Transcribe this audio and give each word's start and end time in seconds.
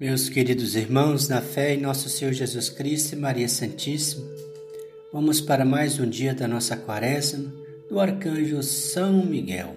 Meus 0.00 0.28
queridos 0.28 0.76
irmãos, 0.76 1.28
na 1.28 1.40
fé 1.40 1.74
em 1.74 1.80
nosso 1.80 2.08
Senhor 2.08 2.32
Jesus 2.32 2.70
Cristo 2.70 3.14
e 3.14 3.18
Maria 3.18 3.48
Santíssima, 3.48 4.24
vamos 5.12 5.40
para 5.40 5.64
mais 5.64 5.98
um 5.98 6.08
dia 6.08 6.32
da 6.32 6.46
nossa 6.46 6.76
quaresma 6.76 7.52
do 7.90 7.98
arcanjo 7.98 8.62
São 8.62 9.26
Miguel, 9.26 9.74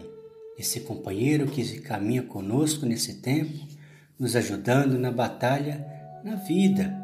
esse 0.59 0.81
companheiro 0.81 1.47
que 1.47 1.79
caminha 1.79 2.21
conosco 2.21 2.85
nesse 2.85 3.15
tempo, 3.15 3.65
nos 4.19 4.35
ajudando 4.35 4.99
na 4.99 5.11
batalha, 5.11 5.83
na 6.23 6.35
vida, 6.35 6.95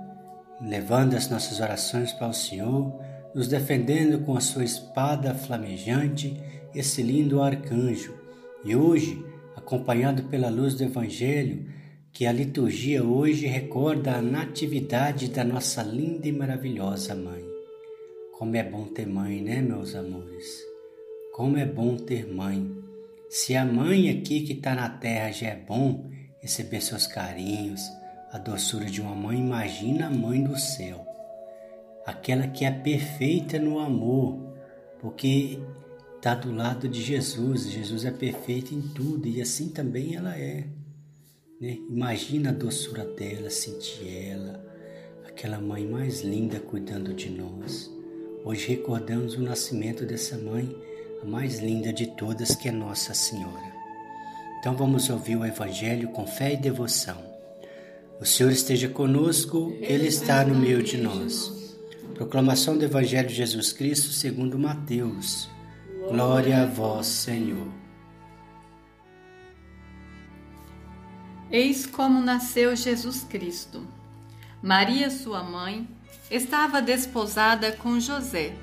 levando 0.62 1.16
as 1.16 1.28
nossas 1.28 1.60
orações 1.60 2.14
para 2.14 2.28
o 2.28 2.34
Senhor, 2.34 3.02
nos 3.34 3.48
defendendo 3.48 4.20
com 4.26 4.38
a 4.38 4.42
sua 4.42 4.64
espada 4.64 5.34
flamejante, 5.34 6.40
esse 6.76 7.02
lindo 7.02 7.42
arcanjo. 7.42 8.14
E 8.64 8.76
hoje, 8.76 9.26
acompanhado 9.56 10.22
pela 10.26 10.50
luz 10.50 10.76
do 10.76 10.84
Evangelho, 10.84 11.66
que 12.12 12.26
a 12.26 12.32
liturgia 12.32 13.04
hoje 13.04 13.46
recorda 13.46 14.16
a 14.16 14.22
natividade 14.22 15.30
da 15.30 15.44
nossa 15.44 15.84
linda 15.84 16.28
e 16.28 16.32
maravilhosa 16.32 17.14
mãe. 17.16 17.44
Como 18.38 18.56
é 18.56 18.64
bom 18.64 18.86
ter 18.86 19.08
mãe, 19.08 19.42
né, 19.42 19.62
meus 19.62 19.96
amores? 19.96 20.46
Como 21.34 21.58
é 21.58 21.66
bom 21.66 21.96
ter 21.96 22.28
mãe. 22.28 22.72
Se 23.30 23.56
a 23.56 23.66
mãe 23.66 24.10
aqui 24.10 24.42
que 24.42 24.54
está 24.54 24.74
na 24.74 24.90
terra 24.90 25.32
já 25.32 25.48
é 25.48 25.56
bom 25.56 26.10
receber 26.42 26.82
seus 26.82 27.08
carinhos, 27.08 27.82
a 28.32 28.38
doçura 28.38 28.86
de 28.86 29.02
uma 29.02 29.16
mãe, 29.16 29.40
imagina 29.40 30.08
a 30.08 30.12
mãe 30.12 30.44
do 30.44 30.58
céu. 30.58 31.06
Aquela 32.06 32.48
que 32.48 32.66
é 32.66 32.72
perfeita 32.72 33.60
no 33.60 33.80
amor, 33.80 34.56
porque 35.00 35.60
está 36.16 36.36
do 36.36 36.54
lado 36.54 36.88
de 36.88 37.02
Jesus. 37.02 37.70
Jesus 37.70 38.06
é 38.06 38.12
perfeito 38.12 38.74
em 38.74 38.82
tudo 38.82 39.28
e 39.28 39.42
assim 39.42 39.70
também 39.70 40.16
ela 40.16 40.38
é. 40.38 40.66
Né? 41.60 41.80
Imagina 41.90 42.50
a 42.52 42.54
doçura 42.54 43.04
dela, 43.04 43.50
sentir 43.50 44.08
ela, 44.08 44.64
aquela 45.28 45.60
mãe 45.60 45.86
mais 45.86 46.22
linda 46.22 46.60
cuidando 46.60 47.16
de 47.16 47.32
nós. 47.32 47.92
Hoje 48.46 48.68
recordamos 48.68 49.34
o 49.34 49.42
nascimento 49.42 50.06
dessa 50.06 50.38
mãe, 50.38 50.76
a 51.22 51.26
mais 51.26 51.60
linda 51.60 51.92
de 51.92 52.06
todas, 52.16 52.56
que 52.56 52.70
é 52.70 52.72
Nossa 52.72 53.14
Senhora. 53.16 53.76
Então 54.60 54.76
vamos 54.76 55.10
ouvir 55.10 55.36
o 55.36 55.46
Evangelho 55.46 56.10
com 56.10 56.28
fé 56.28 56.54
e 56.54 56.58
devoção. 56.58 57.18
O 58.22 58.26
Senhor 58.26 58.52
esteja 58.52 58.88
conosco, 58.88 59.76
Ele 59.82 60.08
está 60.08 60.46
no 60.46 60.56
meio 60.56 60.84
de 60.84 60.98
nós. 60.98 61.76
Proclamação 62.14 62.78
do 62.78 62.86
Evangelho 62.86 63.28
de 63.28 63.36
Jesus 63.36 63.74
Cristo 63.74 64.10
segundo 64.10 64.60
Mateus. 64.60 65.50
Glória 66.08 66.64
a 66.64 66.66
vós, 66.68 67.08
Senhor. 67.08 67.87
Eis 71.50 71.86
como 71.86 72.20
nasceu 72.20 72.76
Jesus 72.76 73.24
Cristo. 73.24 73.88
Maria, 74.62 75.10
sua 75.10 75.42
mãe, 75.42 75.88
estava 76.30 76.82
desposada 76.82 77.72
com 77.72 78.02
José. 78.02 78.54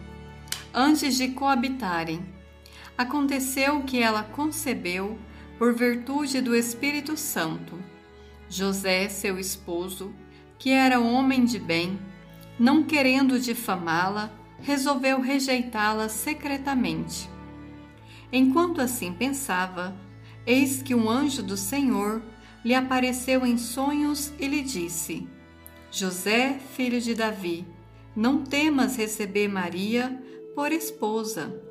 Antes 0.73 1.17
de 1.17 1.29
coabitarem, 1.29 2.21
aconteceu 2.99 3.83
que 3.85 4.03
ela 4.03 4.23
concebeu 4.23 5.19
por 5.59 5.73
virtude 5.73 6.43
do 6.43 6.55
Espírito 6.55 7.17
Santo. 7.17 7.79
José, 8.51 9.09
seu 9.09 9.39
esposo, 9.39 10.15
que 10.59 10.69
era 10.69 11.01
homem 11.01 11.47
de 11.47 11.59
bem, 11.59 11.99
não 12.59 12.83
querendo 12.83 13.41
difamá-la, 13.41 14.31
resolveu 14.61 15.23
rejeitá-la 15.23 16.11
secretamente. 16.11 17.31
Enquanto 18.31 18.83
assim 18.83 19.11
pensava, 19.11 19.97
eis 20.47 20.83
que 20.83 20.95
um 20.95 21.09
anjo 21.09 21.43
do 21.43 21.57
Senhor 21.57 22.21
lhe 22.65 22.75
apareceu 22.75 23.45
em 23.45 23.59
sonhos 23.59 24.33
e 24.39 24.49
lhe 24.49 24.63
disse: 24.63 25.29
José, 25.91 26.59
filho 26.75 27.01
de 27.01 27.15
Davi, 27.15 27.67
não 28.17 28.43
temas 28.43 28.97
receber 28.97 29.49
Maria 29.49 30.19
por 30.55 30.73
esposa, 30.73 31.63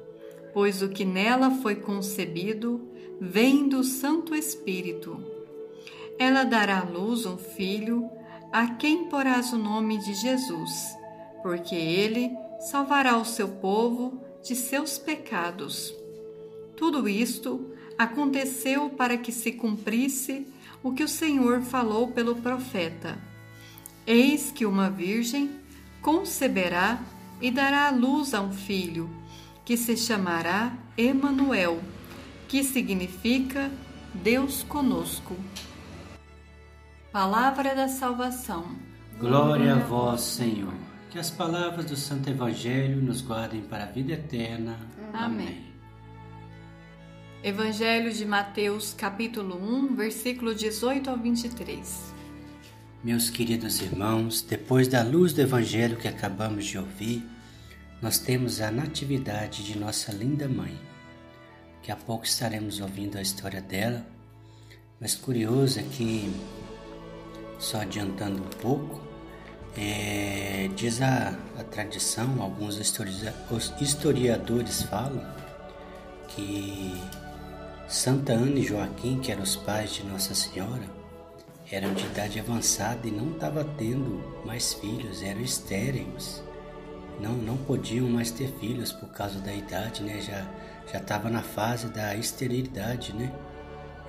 pois 0.53 0.82
o 0.82 0.90
que 0.90 1.03
nela 1.03 1.50
foi 1.50 1.76
concebido 1.76 2.88
vem 3.20 3.68
do 3.68 3.84
Santo 3.84 4.36
Espírito. 4.36 5.24
Ela 6.20 6.44
dará 6.44 6.80
à 6.80 6.84
luz 6.84 7.26
um 7.26 7.38
filho, 7.38 8.09
a 8.52 8.68
quem 8.76 9.06
porás 9.06 9.52
o 9.52 9.58
nome 9.58 9.98
de 9.98 10.14
Jesus, 10.14 10.96
porque 11.42 11.74
ele 11.74 12.32
salvará 12.59 13.18
o 13.18 13.26
seu 13.26 13.48
povo 13.48 14.22
de 14.44 14.56
seus 14.56 14.98
pecados. 14.98 15.96
Tudo 16.76 17.08
isto 17.08 17.72
aconteceu 17.98 18.90
para 18.90 19.18
que 19.18 19.32
se 19.32 19.53
cumprisse 19.53 20.48
o 20.84 20.92
que 20.92 21.04
o 21.04 21.08
Senhor 21.08 21.62
falou 21.62 22.10
pelo 22.10 22.36
profeta: 22.36 23.18
Eis 24.06 24.52
que 24.52 24.66
uma 24.66 24.90
virgem 24.90 25.50
conceberá 26.02 27.00
e 27.42 27.50
dará 27.50 27.88
à 27.88 27.92
luz 27.92 28.34
a 28.34 28.42
um 28.42 28.52
filho, 28.52 29.10
que 29.64 29.78
se 29.78 29.96
chamará 29.96 30.74
Emanuel, 30.98 31.82
que 32.48 32.64
significa 32.64 33.72
Deus 34.14 34.62
conosco. 34.64 35.36
Palavra 37.12 37.74
da 37.74 37.88
salvação. 37.88 38.66
Glória 39.20 39.76
a 39.76 39.80
vós, 39.80 40.22
Senhor. 40.22 40.74
Que 41.10 41.20
as 41.20 41.30
palavras 41.30 41.86
do 41.86 41.96
Santo 41.96 42.30
Evangelho 42.30 43.00
nos 43.02 43.22
guardem 43.22 43.62
para 43.62 43.84
a 43.84 43.88
vida 43.88 44.14
eterna. 44.14 44.80
Amém. 45.14 45.48
Amém. 45.48 45.72
Evangelho 47.44 48.09
de 48.14 48.24
Mateus, 48.26 48.94
capítulo 48.94 49.58
1, 49.58 49.96
versículo 49.98 50.56
18 50.56 51.09
ao 51.09 51.18
23. 51.18 52.14
Meus 53.04 53.30
queridos 53.30 53.81
irmãos, 53.81 54.42
depois 54.42 54.88
da 54.88 55.04
luz 55.04 55.34
do 55.34 55.42
Evangelho 55.42 55.98
que 55.98 56.08
acabamos 56.08 56.64
de 56.64 56.78
ouvir, 56.78 57.22
nós 58.02 58.18
temos 58.18 58.62
a 58.62 58.72
natividade 58.72 59.62
de 59.62 59.78
nossa 59.78 60.14
linda 60.14 60.48
mãe. 60.48 60.80
Daqui 61.76 61.92
a 61.92 61.98
pouco 61.98 62.24
estaremos 62.24 62.80
ouvindo 62.80 63.18
a 63.18 63.22
história 63.22 63.59
dela, 63.59 64.08
mas 64.98 65.14
curioso 65.14 65.82
é 65.82 65.84
que, 65.84 66.32
só 67.59 67.82
adiantando 67.82 68.42
um 68.42 68.50
pouco, 68.62 69.02
é, 69.76 70.70
diz 70.78 71.02
a, 71.02 71.38
a 71.59 71.64
tradição, 71.66 72.42
alguns 72.42 72.80
historiadores 73.82 74.84
falam 74.84 75.22
que 76.30 76.94
Santa 77.88 78.34
Ana 78.34 78.60
e 78.60 78.64
Joaquim, 78.64 79.20
que 79.20 79.32
eram 79.32 79.44
os 79.44 79.56
pais 79.56 79.94
de 79.94 80.04
Nossa 80.06 80.34
Senhora, 80.34 80.90
eram 81.72 81.94
de 81.94 82.06
idade 82.06 82.40
avançada 82.40 83.08
e 83.08 83.12
não 83.12 83.32
estavam 83.32 83.64
tendo 83.78 84.24
mais 84.46 84.74
filhos, 84.74 85.22
eram 85.22 85.42
estéreis. 85.42 86.44
Não, 87.20 87.34
não 87.34 87.58
podiam 87.58 88.08
mais 88.10 88.32
ter 88.32 88.48
filhos 88.60 88.92
por 88.92 89.10
causa 89.10 89.40
da 89.40 89.54
idade, 89.54 90.02
né? 90.02 90.20
Já 90.22 90.48
já 90.92 90.98
estava 91.00 91.30
na 91.30 91.42
fase 91.42 91.88
da 91.88 92.16
esterilidade, 92.16 93.14
né? 93.14 93.32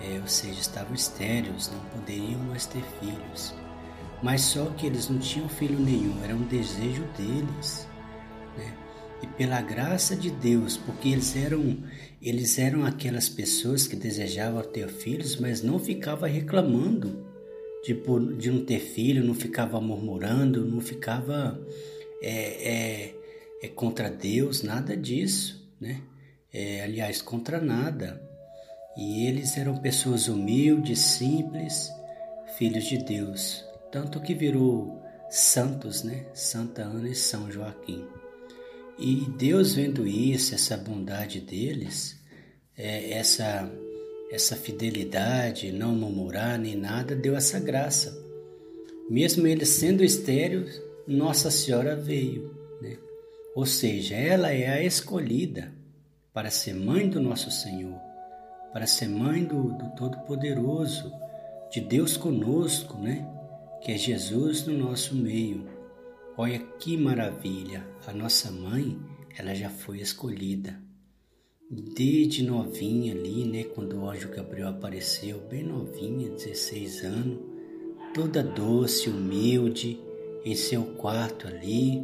É, 0.00 0.18
ou 0.20 0.26
seja, 0.26 0.60
estavam 0.60 0.94
estéreis, 0.94 1.70
não 1.70 1.80
poderiam 1.90 2.40
mais 2.40 2.66
ter 2.66 2.82
filhos. 3.00 3.54
Mas 4.22 4.40
só 4.42 4.64
que 4.76 4.86
eles 4.86 5.08
não 5.08 5.18
tinham 5.18 5.48
filho 5.48 5.78
nenhum, 5.78 6.22
era 6.24 6.34
um 6.34 6.42
desejo 6.42 7.04
deles, 7.16 7.88
né? 8.56 8.72
E 9.24 9.26
pela 9.26 9.62
graça 9.62 10.14
de 10.14 10.30
Deus, 10.30 10.76
porque 10.76 11.08
eles 11.08 11.34
eram 11.34 11.78
eles 12.20 12.58
eram 12.58 12.84
aquelas 12.84 13.26
pessoas 13.26 13.86
que 13.86 13.96
desejavam 13.96 14.62
ter 14.62 14.86
filhos, 14.88 15.36
mas 15.36 15.62
não 15.62 15.78
ficava 15.78 16.26
reclamando 16.26 17.24
de, 17.82 17.94
de 18.36 18.50
não 18.50 18.62
ter 18.66 18.80
filho, 18.80 19.24
não 19.24 19.32
ficava 19.32 19.80
murmurando, 19.80 20.66
não 20.66 20.78
ficava 20.78 21.58
é, 22.20 22.70
é, 22.70 23.14
é 23.62 23.68
contra 23.68 24.10
Deus, 24.10 24.62
nada 24.62 24.94
disso, 24.94 25.66
né? 25.80 26.02
É, 26.52 26.82
aliás, 26.82 27.22
contra 27.22 27.58
nada. 27.58 28.20
E 28.94 29.26
eles 29.26 29.56
eram 29.56 29.78
pessoas 29.78 30.28
humildes, 30.28 30.98
simples, 30.98 31.90
filhos 32.58 32.84
de 32.84 32.98
Deus, 32.98 33.64
tanto 33.90 34.20
que 34.20 34.34
virou 34.34 35.02
santos, 35.30 36.02
né? 36.02 36.26
Santa 36.34 36.82
Ana 36.82 37.08
e 37.08 37.14
São 37.14 37.50
Joaquim. 37.50 38.06
E 38.98 39.26
Deus 39.36 39.74
vendo 39.74 40.06
isso, 40.06 40.54
essa 40.54 40.76
bondade 40.76 41.40
deles, 41.40 42.16
é, 42.76 43.12
essa 43.12 43.70
essa 44.34 44.56
fidelidade, 44.56 45.70
não 45.70 45.94
murmurar 45.94 46.58
nem 46.58 46.74
nada, 46.74 47.14
deu 47.14 47.36
essa 47.36 47.60
graça. 47.60 48.20
Mesmo 49.08 49.46
eles 49.46 49.68
sendo 49.68 50.02
estéreos, 50.02 50.82
Nossa 51.06 51.50
Senhora 51.52 51.94
veio, 51.94 52.52
né? 52.82 52.96
Ou 53.54 53.64
seja, 53.64 54.16
ela 54.16 54.50
é 54.50 54.68
a 54.68 54.82
escolhida 54.82 55.72
para 56.32 56.50
ser 56.50 56.74
mãe 56.74 57.08
do 57.08 57.20
nosso 57.20 57.50
Senhor, 57.50 57.96
para 58.72 58.86
ser 58.86 59.08
mãe 59.08 59.44
do, 59.44 59.72
do 59.74 59.94
Todo-Poderoso, 59.94 61.12
de 61.70 61.80
Deus 61.80 62.16
conosco, 62.16 62.98
né? 62.98 63.24
Que 63.82 63.92
é 63.92 63.96
Jesus 63.96 64.66
no 64.66 64.76
nosso 64.76 65.14
meio. 65.14 65.68
Olha 66.36 66.58
que 66.58 66.96
maravilha! 66.96 67.86
A 68.06 68.12
nossa 68.12 68.50
mãe, 68.50 68.98
ela 69.38 69.54
já 69.54 69.70
foi 69.70 70.00
escolhida. 70.00 70.80
Desde 71.70 72.42
novinha 72.42 73.14
ali, 73.14 73.44
né? 73.44 73.64
Quando 73.64 74.00
o 74.00 74.10
anjo 74.10 74.28
Gabriel 74.30 74.68
apareceu, 74.68 75.40
bem 75.48 75.62
novinha, 75.62 76.30
16 76.30 77.04
anos, 77.04 77.38
toda 78.12 78.42
doce, 78.42 79.08
humilde, 79.08 80.00
em 80.44 80.56
seu 80.56 80.82
quarto 80.96 81.46
ali, 81.46 82.02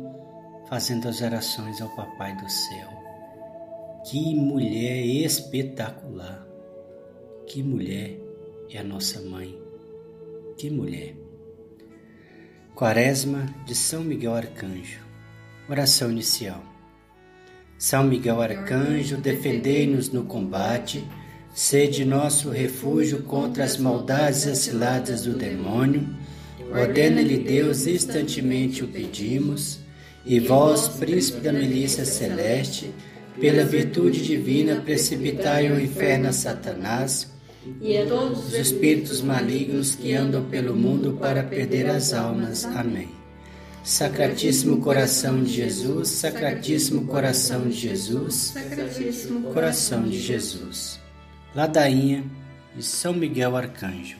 fazendo 0.68 1.08
as 1.08 1.20
orações 1.20 1.80
ao 1.80 1.94
Papai 1.96 2.34
do 2.36 2.48
céu. 2.48 2.88
Que 4.08 4.34
mulher 4.34 5.04
espetacular! 5.04 6.46
Que 7.46 7.64
mulher 7.64 8.16
é 8.70 8.78
a 8.78 8.84
nossa 8.84 9.20
mãe! 9.20 9.60
Que 10.56 10.70
mulher! 10.70 11.19
Quaresma 12.80 13.44
de 13.66 13.74
São 13.74 14.02
Miguel 14.02 14.34
Arcanjo. 14.34 15.00
Oração 15.68 16.10
inicial. 16.10 16.64
São 17.76 18.04
Miguel 18.04 18.40
Arcanjo, 18.40 19.18
defendei-nos 19.18 20.08
no 20.08 20.24
combate, 20.24 21.04
sede 21.52 22.06
nosso 22.06 22.48
refúgio 22.48 23.22
contra 23.24 23.64
as 23.64 23.76
maldades 23.76 24.56
ciladas 24.60 25.24
do 25.24 25.34
demônio. 25.34 26.08
Ordena-lhe 26.72 27.36
Deus, 27.36 27.86
instantemente 27.86 28.82
o 28.82 28.88
pedimos, 28.88 29.80
e 30.24 30.40
vós, 30.40 30.88
príncipe 30.88 31.40
da 31.40 31.52
milícia 31.52 32.06
celeste, 32.06 32.94
pela 33.38 33.62
virtude 33.62 34.22
divina, 34.22 34.76
precipitai 34.76 35.68
ao 35.68 35.78
inferno 35.78 36.28
a 36.28 36.32
Satanás 36.32 37.30
e 37.80 37.96
a 37.98 38.06
todos 38.06 38.46
os 38.46 38.54
espíritos 38.54 39.20
malignos 39.20 39.94
que 39.94 40.14
andam 40.14 40.44
pelo 40.44 40.74
mundo 40.74 41.18
para 41.20 41.42
perder 41.42 41.88
as 41.90 42.12
almas. 42.12 42.64
Amém. 42.64 43.08
Sacratíssimo 43.84 44.80
coração 44.80 45.42
de 45.42 45.52
Jesus, 45.52 46.08
Sacratíssimo 46.08 47.06
coração 47.06 47.68
de 47.68 47.72
Jesus, 47.72 48.34
Sacratíssimo 48.34 49.52
coração 49.52 50.02
de 50.02 50.20
Jesus. 50.20 51.00
Ladainha 51.54 52.24
de 52.76 52.82
São 52.82 53.12
Miguel 53.12 53.56
Arcanjo. 53.56 54.16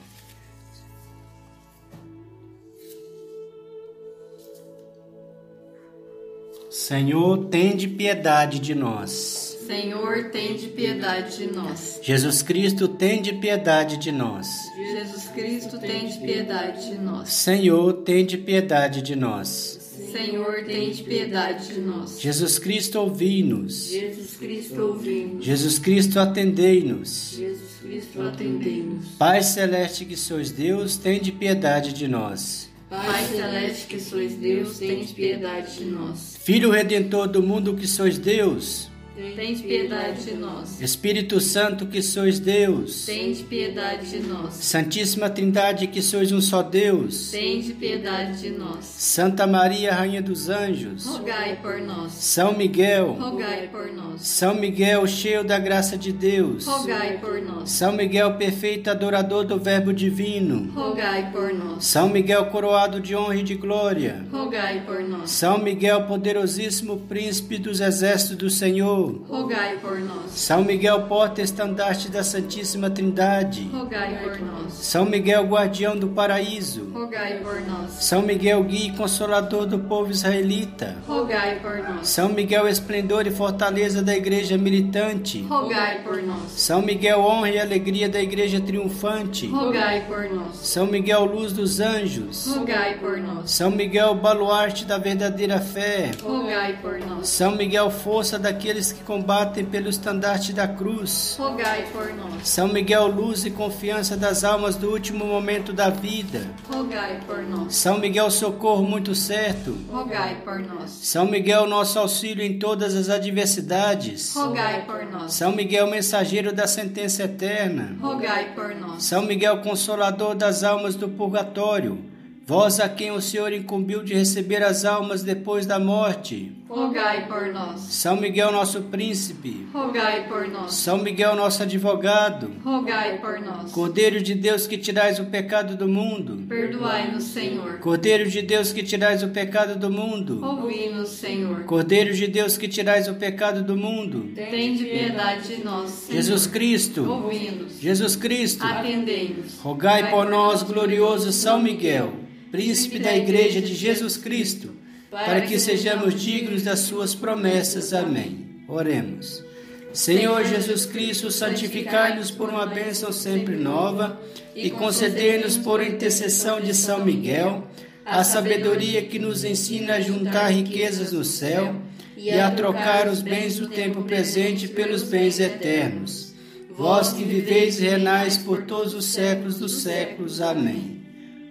Senhor, 6.70 7.46
tende 7.46 7.86
piedade 7.86 8.58
de 8.58 8.75
nós. 8.75 9.50
Senhor, 9.70 10.31
tende 10.32 10.67
piedade 10.67 11.37
de 11.37 11.46
nós. 11.46 12.00
Jesus 12.02 12.43
Cristo, 12.43 12.88
tende 12.88 13.34
piedade 13.34 13.99
de 13.99 14.11
nós. 14.11 14.49
Jesus 14.76 15.28
Cristo, 15.28 15.78
tende 15.78 16.19
piedade 16.19 16.90
de 16.90 16.99
nós. 16.99 17.28
Senhor, 17.28 17.93
tende 18.02 18.37
piedade 18.37 19.00
de 19.00 19.14
nós. 19.14 19.78
Senhor, 20.11 20.64
tende 20.64 21.05
piedade 21.05 21.69
de 21.72 21.81
nós. 21.81 22.20
Jesus 22.20 22.58
Cristo, 22.58 22.99
ouvi-nos. 22.99 23.90
Jesus 23.90 24.37
Cristo, 24.37 24.82
ouvi-nos. 24.82 25.44
Jesus 25.44 25.78
Cristo, 25.78 26.19
atendei-nos. 26.19 27.34
Jesus 27.37 27.70
Cristo, 27.81 28.22
atendei-nos. 28.22 29.06
Pai 29.20 29.40
celeste 29.40 30.05
que 30.05 30.17
sois 30.17 30.50
Deus, 30.50 30.96
tende 30.96 31.31
piedade 31.31 31.93
de 31.93 32.08
nós. 32.08 32.69
Pai 32.90 33.25
celeste 33.25 33.87
que 33.87 34.00
sois 34.00 34.34
Deus, 34.34 34.78
tende 34.78 35.14
piedade 35.14 35.78
de 35.78 35.84
nós. 35.84 36.37
Filho 36.43 36.72
redentor 36.72 37.28
do 37.28 37.40
mundo 37.40 37.76
que 37.76 37.87
sois 37.87 38.19
Deus, 38.19 38.89
Tende 39.37 39.62
piedade 39.62 40.25
de 40.25 40.34
nós. 40.34 40.81
Espírito 40.81 41.40
Santo 41.40 41.87
que 41.87 42.00
sois 42.00 42.40
Deus, 42.40 43.05
Tende 43.05 43.44
piedade 43.44 44.11
de 44.11 44.20
nós. 44.20 44.55
Santíssima 44.55 45.28
Trindade 45.28 45.87
que 45.88 46.00
sois 46.00 46.32
um 46.32 46.40
só 46.40 46.62
Deus, 46.62 47.31
Tende 47.31 47.75
piedade 47.75 48.40
de 48.40 48.50
nós. 48.50 48.84
Santa 48.84 49.46
Maria, 49.46 49.93
Rainha 49.93 50.22
dos 50.22 50.49
Anjos, 50.49 51.05
Rogai 51.05 51.58
por 51.61 51.81
nós. 51.81 52.12
São 52.12 52.56
Miguel, 52.56 53.12
Rogai 53.12 53.69
por 53.69 53.93
nós. 53.93 54.22
São 54.22 54.55
Miguel, 54.55 55.06
cheio 55.06 55.44
da 55.44 55.58
graça 55.58 55.99
de 55.99 56.12
Deus, 56.12 56.67
Rogai 56.67 57.19
por 57.19 57.43
nós. 57.43 57.70
São 57.70 57.93
Miguel, 57.93 58.34
perfeito 58.34 58.88
adorador 58.88 59.44
do 59.44 59.58
Verbo 59.58 59.93
Divino, 59.93 60.72
Rogai 60.72 61.31
por 61.31 61.52
nós. 61.52 61.84
São 61.84 62.08
Miguel, 62.08 62.46
coroado 62.46 62.99
de 63.00 63.14
honra 63.14 63.37
e 63.37 63.43
de 63.43 63.55
glória, 63.55 64.25
Rogai 64.32 64.82
por 64.87 65.02
nós. 65.02 65.31
São 65.31 65.58
Miguel, 65.58 66.05
poderosíssimo 66.06 67.00
príncipe 67.08 67.58
dos 67.58 67.81
exércitos 67.81 68.37
do 68.37 68.50
Senhor, 68.50 69.09
Rogai 69.28 69.76
por 69.78 69.98
nós. 70.00 70.30
São 70.32 70.64
Miguel, 70.64 71.02
porta-estandarte 71.02 72.08
da 72.08 72.22
Santíssima 72.22 72.90
Trindade, 72.90 73.68
Rogai 73.72 74.18
por 74.22 74.40
nós. 74.40 74.72
São 74.72 75.04
Miguel, 75.04 75.44
guardião 75.44 75.96
do 75.96 76.08
paraíso, 76.08 76.90
Rogai 76.92 77.38
por 77.38 77.60
nós. 77.62 77.90
São 77.92 78.22
Miguel, 78.22 78.62
guia 78.64 78.88
e 78.88 78.96
consolador 78.96 79.66
do 79.66 79.78
povo 79.78 80.10
israelita, 80.10 80.96
Rogai 81.06 81.58
por 81.60 81.76
nós. 81.78 82.08
São 82.08 82.28
Miguel, 82.28 82.68
esplendor 82.68 83.26
e 83.26 83.30
fortaleza 83.30 84.02
da 84.02 84.16
igreja 84.16 84.56
militante, 84.56 85.42
Rogai 85.42 86.02
por 86.02 86.22
nós. 86.22 86.50
São 86.52 86.82
Miguel, 86.82 87.20
honra 87.20 87.50
e 87.50 87.58
alegria 87.58 88.08
da 88.08 88.20
igreja 88.20 88.60
triunfante, 88.60 89.46
Rogai 89.46 90.04
por 90.06 90.28
nós. 90.30 90.56
São 90.56 90.86
Miguel, 90.86 91.24
luz 91.24 91.52
dos 91.52 91.80
anjos, 91.80 92.46
Rogai 92.46 92.98
por 92.98 93.18
nós. 93.18 93.50
São 93.50 93.70
Miguel, 93.70 94.14
baluarte 94.14 94.84
da 94.84 94.98
verdadeira 94.98 95.60
fé, 95.60 96.10
Rogai 96.22 96.78
por 96.80 96.98
nós. 97.00 97.28
São 97.28 97.52
Miguel, 97.56 97.90
força 97.90 98.38
daqueles 98.38 98.92
que 98.92 99.00
combatem 99.00 99.64
pelo 99.64 99.88
estandarte 99.88 100.52
da 100.52 100.69
cruz, 100.69 101.37
Rogai 101.38 101.87
por 101.93 102.12
nós. 102.14 102.49
São 102.49 102.69
Miguel, 102.69 103.06
luz 103.08 103.44
e 103.44 103.50
confiança 103.50 104.17
das 104.17 104.44
almas 104.44 104.76
do 104.76 104.91
último 104.91 105.25
momento 105.25 105.73
da 105.73 105.91
vida, 105.91 106.47
Rogai 106.73 107.20
por 107.26 107.43
nós. 107.43 107.75
São 107.75 107.99
Miguel, 107.99 108.31
socorro 108.31 108.82
muito 108.82 109.14
certo, 109.14 109.76
Rogai 109.91 110.37
por 110.44 110.58
nós. 110.61 110.91
São 110.91 111.26
Miguel, 111.26 111.67
nosso 111.67 111.99
auxílio 111.99 112.44
em 112.44 112.58
todas 112.58 112.94
as 112.94 113.08
adversidades, 113.08 114.35
Rogai 114.35 114.85
por 114.87 115.05
nós. 115.06 115.32
São 115.32 115.53
Miguel, 115.53 115.87
mensageiro 115.87 116.53
da 116.53 116.67
sentença 116.67 117.25
eterna, 117.25 117.96
Rogai 118.00 118.53
por 118.55 118.75
nós. 118.75 119.03
São 119.03 119.23
Miguel, 119.23 119.62
consolador 119.62 120.35
das 120.35 120.62
almas 120.62 120.94
do 120.94 121.08
purgatório, 121.08 121.99
vós 122.46 122.81
a 122.81 122.88
quem 122.88 123.11
o 123.11 123.20
Senhor 123.20 123.53
incumbiu 123.53 124.03
de 124.03 124.14
receber 124.14 124.62
as 124.62 124.85
almas 124.85 125.23
depois 125.23 125.67
da 125.67 125.79
morte. 125.79 126.59
Rogai 126.70 127.26
por 127.26 127.52
nós. 127.52 127.81
São 127.81 128.14
Miguel, 128.14 128.52
nosso 128.52 128.82
príncipe. 128.82 129.67
Rogai 129.75 130.28
por 130.28 130.46
nós. 130.46 130.72
São 130.72 130.99
Miguel, 130.99 131.34
nosso 131.34 131.64
advogado. 131.64 132.52
Rogai 132.64 133.19
por 133.19 133.40
nós. 133.40 133.72
Cordeiro 133.72 134.22
de 134.22 134.37
Deus 134.37 134.69
que 134.69 134.78
tirais 134.78 135.19
o 135.19 135.25
pecado 135.25 135.76
do 135.76 135.88
mundo. 135.88 136.46
Perdoai-nos, 136.49 137.25
Senhor. 137.25 137.81
Cordeiro 137.81 138.31
de 138.31 138.40
Deus 138.40 138.72
que 138.72 138.84
tirais 138.84 139.20
o 139.25 139.31
pecado 139.31 139.81
do 139.81 139.90
mundo. 139.90 140.40
Ouvi-nos, 140.46 141.08
Senhor. 141.08 141.64
Cordeiro 141.64 142.14
de 142.14 142.28
Deus 142.28 142.56
que 142.56 142.69
tirais 142.69 143.08
o 143.08 143.14
pecado 143.14 143.64
do 143.64 143.76
mundo. 143.76 144.31
Tende 144.37 144.84
piedade 144.84 145.56
de 145.56 145.64
nós, 145.64 145.90
Senhor. 145.90 146.22
Jesus 146.22 146.46
Cristo. 146.46 147.02
Ouvi-nos. 147.02 147.81
Jesus 147.81 148.14
Cristo. 148.14 148.64
Atendei-nos. 148.64 149.58
Rogai 149.58 150.08
por 150.08 150.25
nós, 150.31 150.62
glorioso 150.62 151.32
São 151.32 151.61
Miguel, 151.61 152.12
príncipe 152.52 153.00
da 153.00 153.17
Igreja 153.17 153.61
de 153.61 153.75
Jesus 153.75 154.17
Cristo, 154.17 154.79
para 155.10 155.40
que 155.43 155.58
sejamos 155.58 156.20
dignos 156.20 156.62
das 156.62 156.81
suas 156.81 157.14
promessas. 157.14 157.93
Amém. 157.93 158.46
Oremos. 158.69 159.44
Senhor 159.93 160.44
Jesus 160.44 160.86
Cristo, 160.86 161.32
santificai-nos 161.32 162.31
por 162.31 162.48
uma 162.48 162.64
bênção 162.64 163.10
sempre 163.10 163.56
nova 163.56 164.20
e 164.55 164.70
concedei-nos 164.70 165.56
por 165.56 165.82
intercessão 165.82 166.60
de 166.60 166.72
São 166.72 167.05
Miguel 167.05 167.67
a 168.05 168.22
sabedoria 168.22 169.02
que 169.02 169.19
nos 169.19 169.44
ensina 169.44 169.94
a 169.94 170.00
juntar 170.00 170.48
riquezas 170.48 171.12
no 171.12 171.24
céu 171.24 171.74
e 172.17 172.31
a 172.31 172.50
trocar 172.50 173.08
os 173.08 173.20
bens 173.20 173.56
do 173.58 173.69
tempo 173.69 174.02
presente 174.02 174.69
pelos 174.69 175.02
bens 175.02 175.40
eternos. 175.40 176.34
Vós 176.70 177.12
que 177.12 177.24
viveis 177.24 177.81
e 177.81 177.88
renais 177.88 178.38
por 178.38 178.62
todos 178.62 178.94
os 178.94 179.06
séculos 179.06 179.58
dos 179.58 179.82
séculos. 179.82 180.40
Amém. 180.40 181.02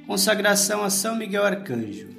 Consagração 0.08 0.84
a 0.84 0.90
São 0.90 1.16
Miguel 1.16 1.44
Arcanjo. 1.44 2.19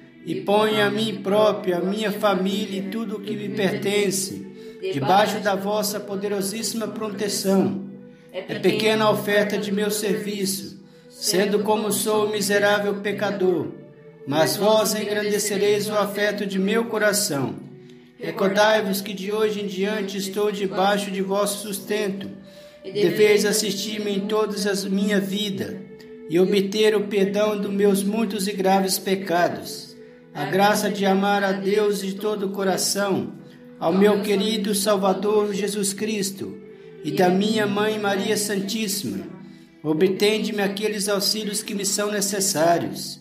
e 0.25 0.41
ponho 0.41 0.83
a 0.85 0.89
mim 0.89 1.19
próprio, 1.23 1.77
a 1.77 1.79
minha 1.79 2.11
família 2.11 2.79
e 2.79 2.89
tudo 2.89 3.17
o 3.17 3.21
que 3.21 3.35
me 3.35 3.49
pertence, 3.49 4.47
debaixo 4.93 5.39
da 5.39 5.55
vossa 5.55 5.99
poderosíssima 5.99 6.87
proteção. 6.87 7.89
É 8.31 8.59
pequena 8.59 9.05
a 9.05 9.11
oferta 9.11 9.57
de 9.57 9.71
meu 9.71 9.89
serviço, 9.89 10.79
sendo 11.09 11.59
como 11.59 11.91
sou 11.91 12.29
miserável 12.29 12.95
pecador, 12.95 13.67
mas 14.27 14.55
vós 14.55 14.93
engrandecereis 14.95 15.89
o 15.89 15.93
afeto 15.93 16.45
de 16.45 16.59
meu 16.59 16.85
coração. 16.85 17.55
Recordai-vos 18.17 19.01
que 19.01 19.13
de 19.13 19.31
hoje 19.31 19.61
em 19.61 19.67
diante 19.67 20.17
estou 20.17 20.51
debaixo 20.51 21.09
de 21.09 21.21
vosso 21.21 21.67
sustento, 21.67 22.29
deveis 22.83 23.45
assistir-me 23.45 24.11
em 24.11 24.21
todas 24.21 24.67
as 24.67 24.85
minha 24.85 25.19
vida, 25.19 25.81
e 26.29 26.39
obter 26.39 26.95
o 26.95 27.07
perdão 27.07 27.59
dos 27.59 27.71
meus 27.71 28.03
muitos 28.03 28.47
e 28.47 28.53
graves 28.53 28.97
pecados 28.97 29.90
a 30.33 30.45
graça 30.45 30.89
de 30.89 31.05
amar 31.05 31.43
a 31.43 31.51
Deus 31.51 32.01
de 32.01 32.15
todo 32.15 32.45
o 32.45 32.51
coração, 32.51 33.33
ao 33.77 33.91
meu 33.91 34.21
querido 34.21 34.73
Salvador 34.73 35.53
Jesus 35.53 35.93
Cristo 35.93 36.57
e 37.03 37.11
da 37.11 37.29
minha 37.29 37.67
Mãe 37.67 37.99
Maria 37.99 38.37
Santíssima. 38.37 39.25
Obtende-me 39.83 40.61
aqueles 40.61 41.09
auxílios 41.09 41.61
que 41.61 41.73
me 41.73 41.85
são 41.85 42.11
necessários 42.11 43.19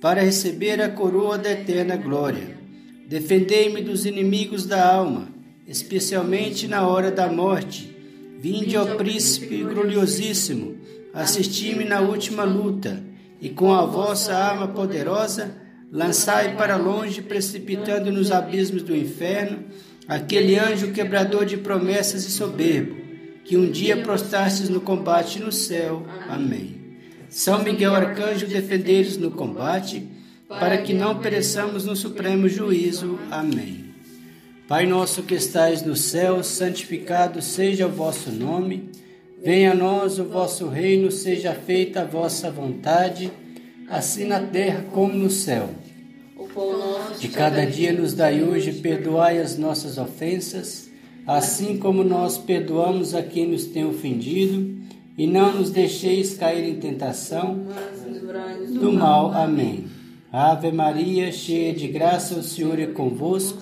para 0.00 0.20
receber 0.20 0.82
a 0.82 0.88
coroa 0.90 1.38
da 1.38 1.50
eterna 1.50 1.96
glória. 1.96 2.58
Defendei-me 3.06 3.80
dos 3.80 4.04
inimigos 4.04 4.66
da 4.66 4.86
alma, 4.86 5.28
especialmente 5.66 6.68
na 6.68 6.86
hora 6.86 7.10
da 7.10 7.30
morte. 7.30 7.96
Vinde 8.38 8.76
ao 8.76 8.96
príncipe 8.96 9.62
gloriosíssimo, 9.62 10.76
assisti-me 11.14 11.84
na 11.84 12.00
última 12.00 12.44
luta, 12.44 13.02
e 13.40 13.48
com 13.48 13.72
a 13.72 13.86
vossa 13.86 14.34
arma 14.34 14.68
poderosa, 14.68 15.54
lançai 15.90 16.56
para 16.56 16.76
longe, 16.76 17.20
precipitando 17.22 18.12
nos 18.12 18.30
abismos 18.30 18.82
do 18.82 18.96
inferno, 18.96 19.64
aquele 20.06 20.58
anjo 20.58 20.92
quebrador 20.92 21.44
de 21.44 21.56
promessas 21.56 22.24
e 22.24 22.30
soberbo, 22.30 22.96
que 23.44 23.56
um 23.56 23.70
dia 23.70 23.96
prostastes 23.96 24.68
no 24.68 24.80
combate 24.80 25.40
no 25.40 25.50
céu. 25.50 26.06
Amém. 26.28 26.76
São 27.28 27.62
Miguel 27.62 27.94
Arcanjo, 27.94 28.46
defendei-nos 28.46 29.16
no 29.16 29.30
combate, 29.30 30.06
para 30.48 30.78
que 30.78 30.92
não 30.92 31.18
pereçamos 31.20 31.84
no 31.84 31.94
supremo 31.94 32.48
juízo. 32.48 33.18
Amém. 33.30 33.84
Pai 34.66 34.86
nosso 34.86 35.22
que 35.22 35.34
estais 35.34 35.82
no 35.82 35.96
céu, 35.96 36.42
santificado 36.44 37.40
seja 37.42 37.86
o 37.86 37.90
vosso 37.90 38.30
nome. 38.30 38.90
Venha 39.42 39.72
a 39.72 39.74
nós 39.74 40.18
o 40.18 40.24
vosso 40.24 40.68
reino, 40.68 41.10
seja 41.10 41.54
feita 41.54 42.02
a 42.02 42.04
vossa 42.04 42.50
vontade, 42.50 43.32
assim 43.90 44.24
na 44.24 44.40
terra 44.40 44.84
como 44.92 45.12
no 45.12 45.28
céu. 45.28 45.68
De 47.18 47.28
cada 47.28 47.66
dia 47.66 47.92
nos 47.92 48.14
dai 48.14 48.42
hoje, 48.42 48.72
perdoai 48.74 49.38
as 49.38 49.58
nossas 49.58 49.98
ofensas, 49.98 50.88
assim 51.26 51.76
como 51.76 52.04
nós 52.04 52.38
perdoamos 52.38 53.14
a 53.14 53.22
quem 53.22 53.48
nos 53.48 53.66
tem 53.66 53.84
ofendido, 53.84 54.78
e 55.18 55.26
não 55.26 55.52
nos 55.52 55.70
deixeis 55.70 56.34
cair 56.34 56.64
em 56.66 56.80
tentação, 56.80 57.66
do 58.80 58.92
mal. 58.92 59.32
Amém. 59.32 59.86
Ave 60.32 60.70
Maria, 60.70 61.32
cheia 61.32 61.74
de 61.74 61.88
graça, 61.88 62.36
o 62.36 62.42
Senhor 62.42 62.78
é 62.78 62.86
convosco. 62.86 63.60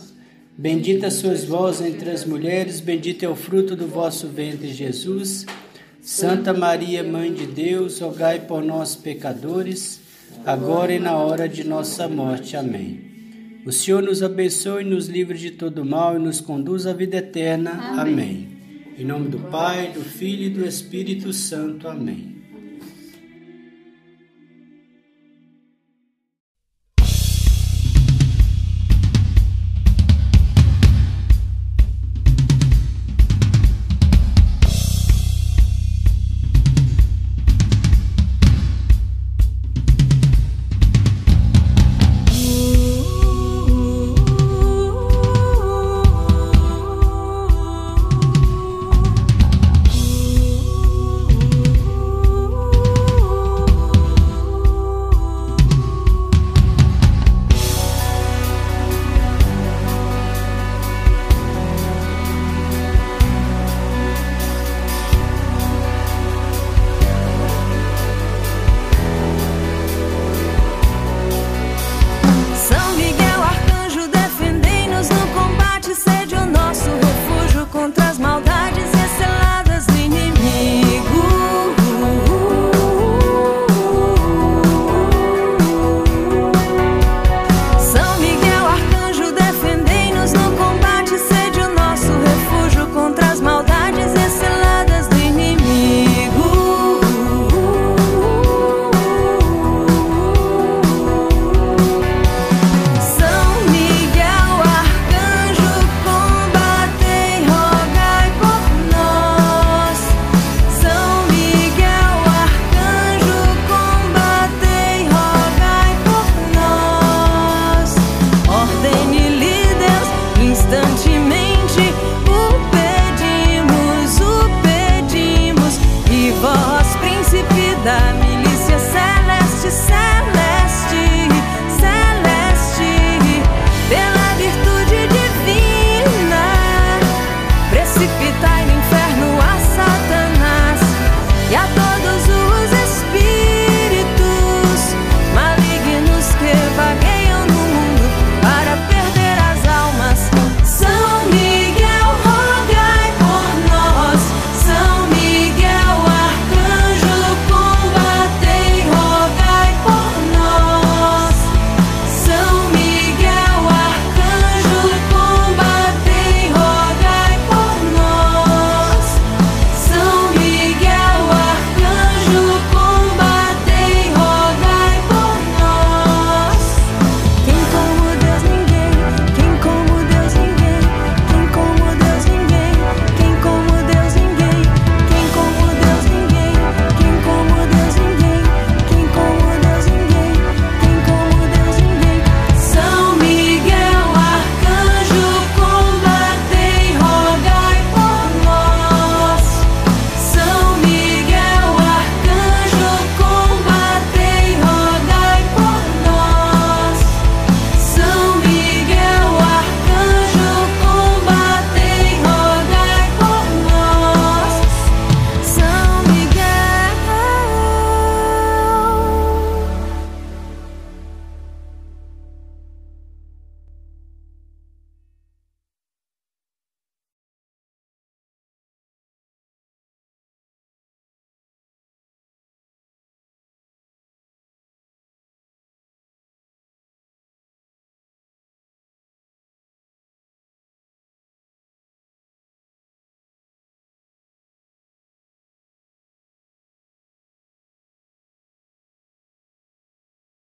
Bendita 0.56 1.10
sois 1.10 1.44
vós 1.44 1.80
entre 1.80 2.10
as 2.10 2.24
mulheres, 2.24 2.80
bendito 2.80 3.24
é 3.24 3.28
o 3.28 3.34
fruto 3.34 3.74
do 3.74 3.86
vosso 3.86 4.28
ventre, 4.28 4.72
Jesus. 4.72 5.46
Santa 6.00 6.52
Maria, 6.52 7.02
Mãe 7.02 7.32
de 7.32 7.46
Deus, 7.46 8.00
rogai 8.00 8.40
por 8.40 8.62
nós, 8.62 8.94
pecadores, 8.94 10.00
agora 10.48 10.94
e 10.94 10.98
na 10.98 11.14
hora 11.14 11.46
de 11.46 11.62
nossa 11.62 12.08
morte. 12.08 12.56
Amém. 12.56 13.60
O 13.66 13.70
Senhor 13.70 14.02
nos 14.02 14.22
abençoe, 14.22 14.82
nos 14.82 15.06
livre 15.06 15.36
de 15.36 15.50
todo 15.50 15.84
mal 15.84 16.16
e 16.16 16.18
nos 16.18 16.40
conduz 16.40 16.86
à 16.86 16.94
vida 16.94 17.18
eterna. 17.18 17.72
Amém. 17.72 18.00
Amém. 18.00 18.48
Em 18.98 19.04
nome 19.04 19.28
do 19.28 19.38
Pai, 19.38 19.92
do 19.92 20.00
Filho 20.00 20.44
e 20.44 20.48
do 20.48 20.64
Espírito 20.64 21.34
Santo. 21.34 21.86
Amém. 21.86 22.36